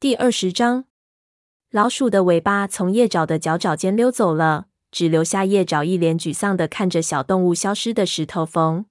[0.00, 0.86] 第二十章，
[1.70, 8.86] 老鼠的尾巴从叶爪的脚爪间溜走了，只留下叶爪一脸沮丧的看着小动物消失的石头缝。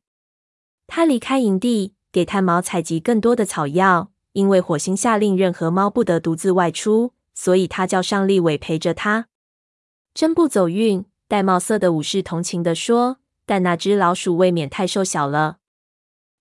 [0.86, 9.30] 他离开营地，给炭毛采集更多的草药，因为火星下令任何猫不得独自外出，所以他叫上立伟陪着他。
[10.14, 13.18] 真不走运，玳瑁色的武士同情地说。
[13.48, 15.58] 但那只老鼠未免太瘦小了，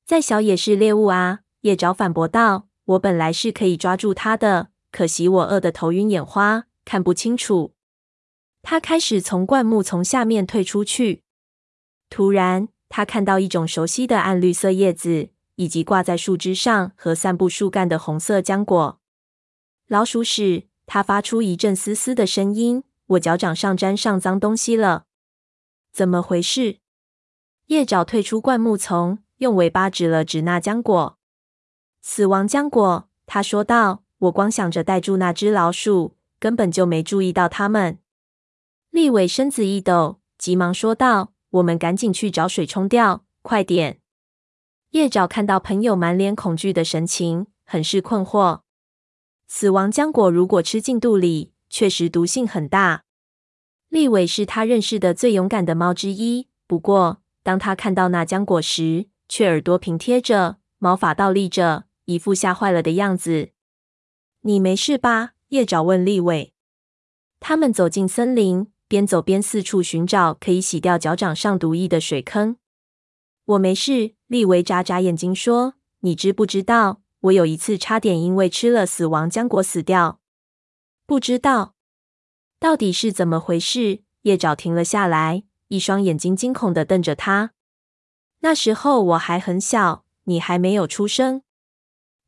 [0.05, 1.41] 再小也是猎物啊！
[1.63, 2.68] 叶爪反驳道。
[2.89, 7.75] 我本来是可以抓住它的，可惜我饿得头晕眼花，看不清楚。
[8.63, 11.23] 他开始从灌木丛下面退出去。
[12.09, 18.99] 突然，他看到一种熟悉的暗绿色叶子，以及挂在树枝上和散布树干的红色浆果。
[19.87, 20.69] 老鼠屎！
[20.87, 22.85] 他发出一阵嘶嘶的声音。
[23.09, 25.05] 我脚掌上沾上脏东西了，
[25.93, 26.79] 怎么回事？
[27.67, 31.18] 叶爪退出灌木丛，用尾巴指了指那浆果。
[32.01, 37.99] 死亡浆果，他说道：“我光想着带住那只老鼠，根本就没注意到它们。”
[38.91, 44.01] 立伟身子一抖，急忙说道：“我们赶紧去找水冲掉，快点！”
[44.93, 48.61] 叶爪看到朋友满脸恐惧的神情，很是困惑。
[49.47, 53.05] 死亡浆果如果吃进肚里，确实毒性很大。
[53.91, 61.85] 立伟是他认识的最勇敢的猫之一，不过当他看到那浆果时，却耳朵平贴着，毛发倒立着。
[62.09, 63.51] 一副吓坏了的样子。
[64.41, 65.33] 你没事吧？
[65.49, 66.55] 叶爪问立伟。
[67.39, 72.57] 他们走进森林，边走边四处寻找可以洗掉脚掌上毒液的水坑。
[73.45, 74.15] 我没事。
[74.27, 80.21] 立伟眨眨眼睛说：“你知不知道，我有一次差点因为吃了死亡浆果死掉？”
[81.05, 81.75] 不知道。
[82.59, 84.01] 到底是怎么回事？
[84.23, 87.53] 叶爪停了下来，一双眼睛惊恐地瞪着他。
[88.41, 91.43] 那时候我还很小，你还没有出生。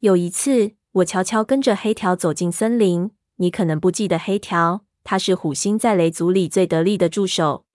[0.00, 3.10] 有一次，我悄悄跟着黑条走进森林。
[3.36, 7.66] 你可能不记得黑条，他是虎星在雷族里最得力的助手。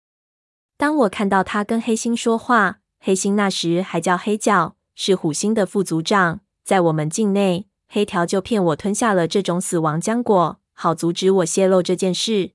[0.75, 12.51] 当我看到他跟黑星说话，黑星那时还叫黑角，是虎星的副族长，在我们境内，黑条就骗我吞下了这种死亡浆果，好阻止我泄露这件事。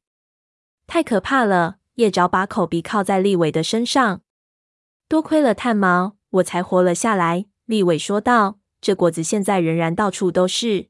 [0.89, 1.77] 太可怕了！
[1.94, 4.23] 叶爪把口鼻靠在立伟的身上。
[5.09, 7.47] 多亏了炭毛，我才活了下来。
[7.67, 8.59] 立伟说道。
[8.81, 10.89] 这果子现在仍然到处都是。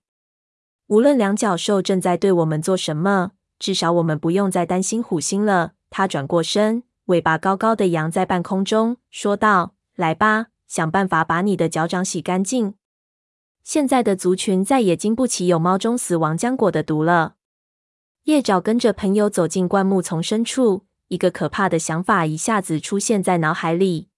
[0.87, 5.73] 无论两脚兽正在对我们做什么，至少我们不用再担心虎星了。
[5.89, 12.75] 他转过身，尾巴高高的扬在半空中，说道：“来吧，想办法把你的脚掌洗干净。
[13.63, 17.37] 现在的族群再也经不起有猫中死亡浆果的毒了。”
[18.25, 24.10] 叶爪跟着朋友走进灌木丛深处，一个可怕的想法一下子出现在脑海里。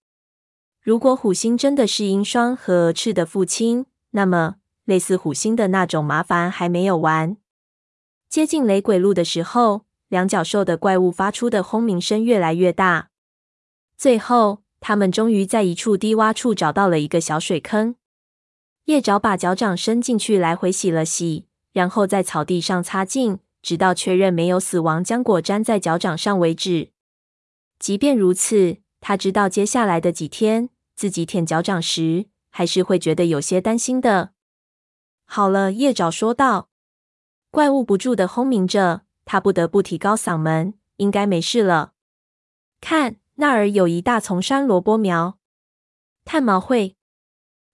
[0.83, 7.37] 如果虎星真的是鹰双和赤的父亲，那么类似虎星的那种麻烦还没有完。
[8.29, 13.11] 接近雷鬼路的时候，两脚兽的怪物发出的轰鸣声越来越大。
[13.97, 17.95] 最后，他们终于在一处低洼处找到了一个小水坑。
[18.87, 26.89] 叶爪把脚掌伸进去，来回洗了洗，然后在草地上擦净，直到确认没有死亡浆果粘在脚掌上为止。
[27.79, 34.33] 即便如此，他知道接下来的几天，自己舔脚掌时，还是会觉得有些担心的。
[35.25, 36.69] 好了，叶爪说道。
[37.51, 41.93] 怪物不住的轰鸣着，他不得不提高嗓门：“应该没事了。
[42.81, 45.39] 看，那儿有一大丛山萝卜苗。”
[46.25, 46.97] 炭毛会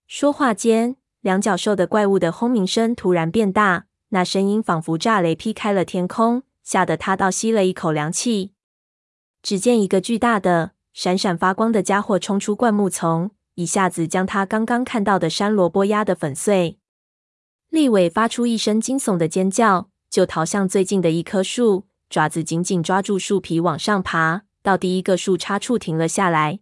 [0.07, 8.53] 说话间，两脚兽的怪物的轰鸣声突然变大，那声音仿佛炸雷劈开了天空，吓得他倒吸了一口凉气。
[9.41, 10.71] 只见一个巨大的。
[10.93, 16.77] 闪闪发光的家伙冲出灌木丛，一下子将他刚刚看到的山萝卜压得粉碎。
[17.69, 26.59] 立伟发出一声惊悚的尖叫，就逃向最近的一棵树，爪子紧紧抓住树皮往上爬，到第一个树杈处停了下来。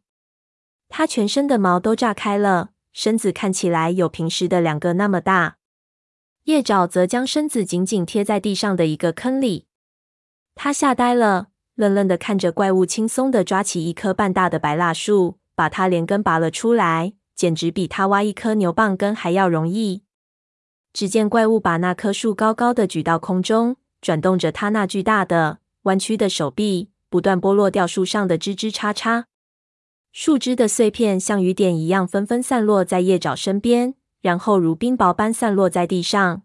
[0.90, 5.58] 他全身的毛都炸开了，身子看起来有平时的两个那么大。
[6.44, 9.68] 叶爪则将身子紧紧贴在地上的一个坑里，
[10.56, 11.48] 他吓呆了。
[11.78, 20.02] 愣愣的看着怪物，轻松的抓起一棵半大的白蜡树，把它连根拔了出来，简直比他挖一颗牛蒡根还要容易。
[20.92, 29.28] 只见怪物把那棵树高高的举到空中，转动着它那巨大的、弯曲的手臂，不断剥落掉树上的枝枝叉叉。
[30.12, 36.42] 树枝的碎片像雨点一样纷纷散落在叶爪身边，然后如冰雹般散落在地上。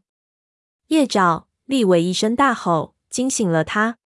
[0.88, 1.46] 叶爪！
[1.64, 3.96] 立伟一声大吼，惊醒了他。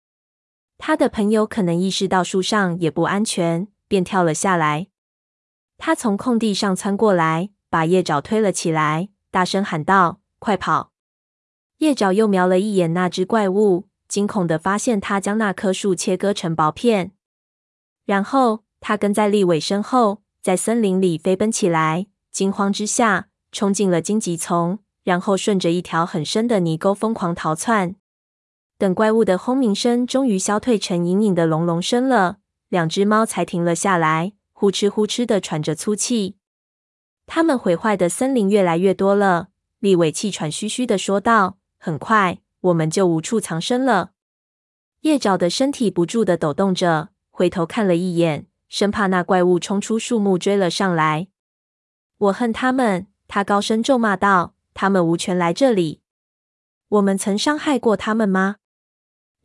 [0.79, 4.89] 他的朋友可能意识到树上也不安全，便跳了下来。
[5.79, 10.93] 他从空地上窜过来，把叶爪推了起来，大声喊道：“快跑！”
[11.79, 17.13] 叶爪又瞄了一眼那只怪物，惊恐地发现它将那棵树切割成薄片。
[18.05, 27.97] 然后他跟在立伟身后，在森林里飞奔起来，惊慌之下冲进了荆棘丛，然后顺着一条很深的泥沟疯狂逃窜。
[28.79, 32.39] 等怪物的轰鸣声终于消退成隐隐的隆隆声了，
[32.69, 36.37] 两只猫才停了下来，呼哧呼哧的喘着粗气。
[37.27, 44.11] 它们毁坏的森林越来越多了，利伟气喘吁吁的说道：“很快，我们就无处藏身了。”
[45.03, 47.09] 叶爪的身体不住的抖动着。
[47.31, 51.29] 回头看了一眼，生怕那怪物冲出树木追了上来。
[52.19, 53.07] 我恨他们！
[53.29, 56.01] 他高声咒骂道：“他们无权来这里。
[56.89, 58.57] 我们曾伤害过他们吗？”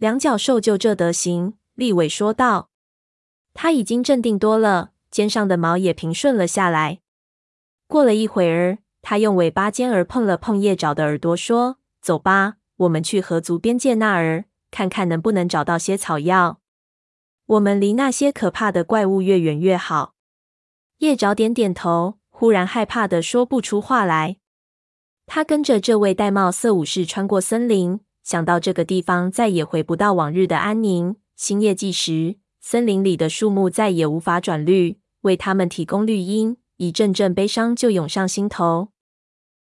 [0.01, 2.71] 两脚兽就这德行，立伟说道。
[3.53, 7.01] 他已经镇定多了，肩上的毛也平顺了下来。
[7.85, 16.59] 过了一会儿，他用尾巴尖儿碰了碰叶爪的耳朵，说：“走吧，我们去河族边界那儿，看看能不能找到些草药。”
[17.45, 20.15] 我们离那些可怕的怪物越远越好。
[20.97, 24.37] 叶爪点点头，忽然害怕的说不出话来。
[25.27, 31.15] 他跟着这位玳瑁色武士穿过森林，想到这个地方再也回不到往日的安宁。
[31.35, 36.57] 星夜计时，森林里的树木再也无法转绿，为他们提供绿荫。
[36.77, 38.89] 一阵阵悲伤就涌上心头。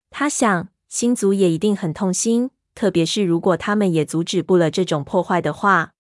[0.09, 5.91] 他想，星族也一定很痛心，特别是如果他们也阻止不了这种破坏的话。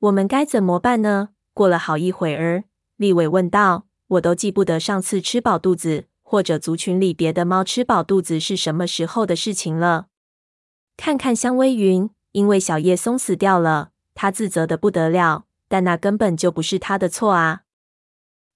[0.00, 1.30] 我们该怎么办呢？
[1.52, 2.64] 过了好一会儿，
[2.96, 10.06] 利伟问道：“我都记不得上次吃饱肚子，或者族群里别的猫吃饱肚子是什么时候的事情了。”
[11.02, 17.62] 看看香微云，因为小叶松死掉了，他自责的不得了，但那根本就不是他的错啊。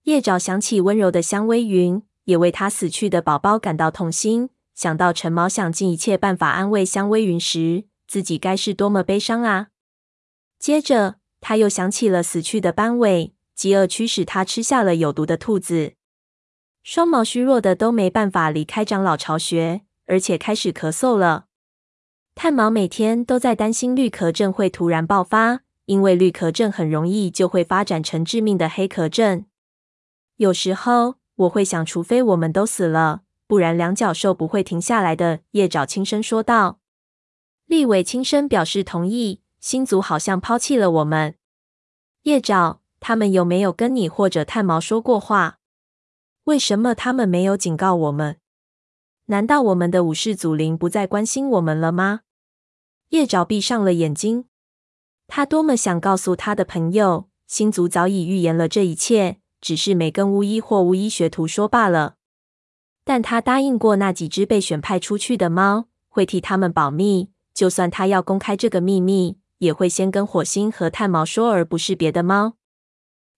[0.03, 4.51] 叶爪想起温柔的香微云，也为他死去的宝宝感到痛心。
[4.75, 9.69] 想到陈毛想尽一切办法安慰香微云时，自己该是多么悲伤啊！
[10.59, 11.17] 接着。
[11.41, 15.93] 他又想起了死去的斑尾，饥饿驱使他吃下了有毒的兔子。
[16.83, 21.47] 双毛虚弱的都没办法离开长老巢穴，而且开始咳嗽了。
[22.35, 29.47] 炭毛每天都在担心绿壳症会突然爆发，因为绿壳症很容易就会发展成致命的黑壳症。
[30.37, 35.41] 有时候我会想，除非我们都死了，不然两脚兽不会停下来的。
[35.53, 36.81] 叶爪轻声说道。
[37.67, 39.41] 利伟轻声表示同意。
[39.61, 41.37] 星族好像抛弃了我们。
[42.25, 45.59] 叶爪，他们有没有跟你或者炭毛说过话？
[46.45, 48.37] 为什么他们没有警告我们？
[49.27, 52.21] 难道我们的武士祖灵不再关心我们了吗？
[53.11, 54.45] 叶爪闭上了眼睛。
[55.27, 62.17] 他多么想告诉他的朋友，星族早已预言了这一切，只是没跟巫医或巫医学徒说罢了。
[63.05, 69.39] 但他答应过那几只被选派出去的猫，会替他们保密，就算他要公开这个秘密。
[69.59, 72.57] 也会先跟火星和炭毛说，而不是别的猫。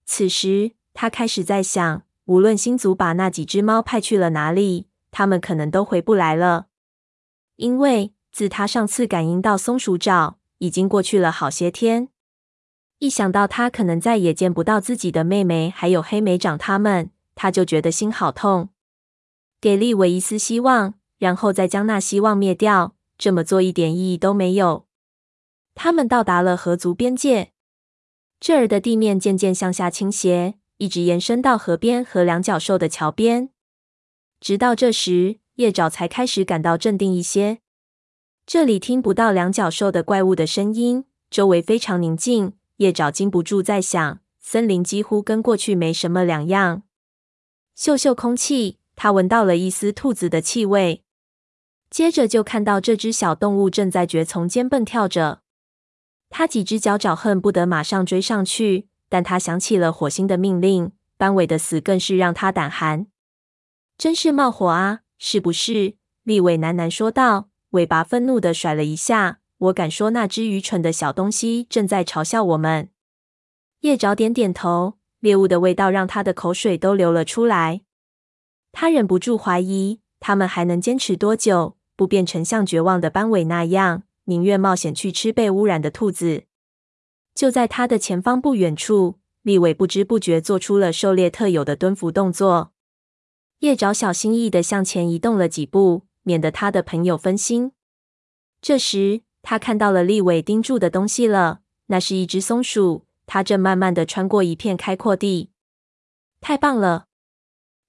[0.06, 6.66] 此时，他开始在想，无论星族把那几只猫派去了哪里，他们可能都回不来了。
[7.56, 12.10] 因为自他上次感应到松鼠爪，已经过去了好些天。
[12.98, 18.68] 一想到他可能再也见不到自己的妹妹还有黑莓长他们，他就觉得心好痛。
[19.58, 24.84] 给利维一丝希望，然后再将那希望灭掉，这么做一点意义都没有。
[25.74, 27.52] 他们到达了河族边界，
[28.38, 33.48] 这儿的地面渐渐向下倾斜，一直延伸到河边和两脚兽的桥边。
[34.46, 37.58] 直到这时，叶爪才开始感到镇定一些。
[38.46, 42.52] 这里听不到两脚兽的怪物的声音，周围非常宁静。
[42.76, 46.84] 叶爪禁不住在想，森林几乎跟过去没什么两样。
[47.74, 51.02] 嗅嗅空气，他闻到了一丝兔子的气味，
[51.90, 55.40] 接着就看到这只小动物正在蕨丛间蹦跳着。
[56.30, 63.08] 他几只脚爪恨不得马上追上去，但他想起了火星的命令，斑尾的死更是让他胆寒。
[63.98, 65.96] 真是冒火啊，是不是？
[66.22, 69.40] 立伟喃喃说道，尾巴愤怒的甩了一下。
[69.58, 72.90] 我敢说，那只愚蠢的小东西正在嘲笑我们。
[73.80, 77.80] 叶爪点点头，猎物的味道让他的口水都流了出来。
[78.70, 84.02] 他忍不住怀疑，他们还能坚持多久，不变成像绝望的斑尾那样。
[84.24, 86.44] 宁愿冒险去吃被污染的兔子。
[87.34, 92.72] 就在他的前方不远处，立伟不知不觉做出了狩猎特有的蹲伏动作。
[93.60, 97.72] 叶爪小心翼翼地向前移动了几步，免得他的朋友分心。
[98.60, 105.50] 这时，他看到了利伟盯住的东西了，那是一只松鼠，它正慢慢的穿过一片开阔地。
[106.40, 107.06] 太棒了！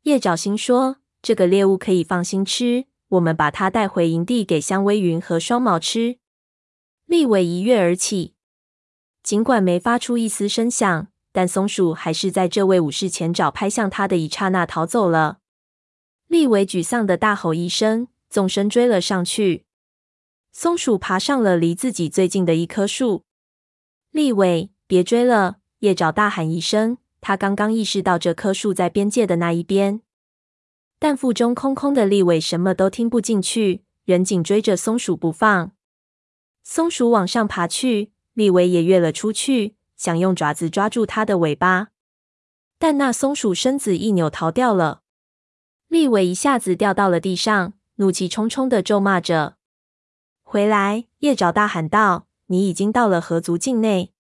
[0.04, 6.18] 叶爪心说：“这个猎物可以放心吃，我们把它带回营地给香薇云和双毛吃。”
[7.06, 8.36] 立伟一跃而起，
[9.22, 15.40] 尽管没发出一丝声响，但松鼠还是在这位武士前爪拍向他的一刹那逃走了。
[16.28, 19.66] 立伟沮丧地大吼一声，纵身追了上去。
[20.52, 23.24] 松鼠爬上了离自己最近的一棵树。
[24.12, 25.58] 立伟，别追了！
[25.80, 26.98] 叶爪大喊一声。
[27.22, 30.02] 他刚刚意识到这棵树在边界的那一边，
[31.00, 35.72] 但腹中空空的立伟什么都听不进去，仍紧追着松鼠不放。
[36.64, 41.90] 松鼠往上爬去，立伟也跃了出去，想用爪子抓住它的尾巴，
[42.78, 45.02] 但那松鼠身子一扭，逃掉了。
[45.88, 49.58] 立伟一下子掉到了地上，怒气冲冲地咒骂着
[50.44, 54.14] ：“回来！”叶爪大喊道：“你已经到了河族境内。”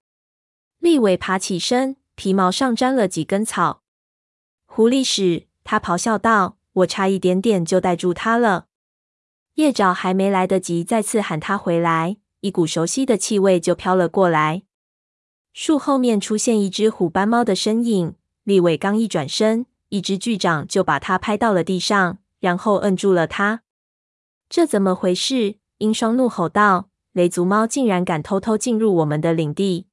[0.80, 3.84] 立伟爬起身，皮毛上沾了几根草。
[4.66, 5.48] 狐狸使！
[5.64, 8.68] 他咆哮道：“我差一点点就逮住他了。”
[9.56, 12.18] 叶爪还没来得及再次喊他回来。
[12.42, 14.64] 一股熟悉的气味就飘了过来。
[15.52, 18.14] 树后面出现一只虎斑猫的身影。
[18.44, 23.62] 立伟刚一转身，一只巨掌就把他拍到了地上，然后摁住了他。
[24.50, 25.58] 这怎么回事？
[25.80, 29.88] 英霜怒吼道：“雷族猫竟然敢偷偷进入我们的领地！”